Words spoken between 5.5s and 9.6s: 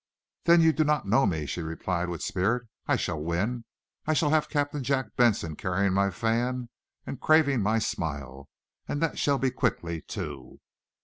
carrying my fan and craving my smile. And that shall be